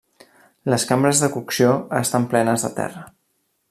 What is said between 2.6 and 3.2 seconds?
de terra.